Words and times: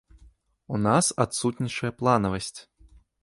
У 0.77 0.79
нас 0.85 1.09
адсутнічае 1.25 1.91
планавасць. 1.99 2.57